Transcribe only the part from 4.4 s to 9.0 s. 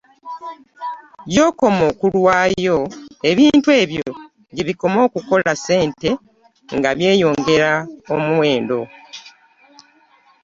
gye bikoma okukola ssente nga byeyongera omuwendo.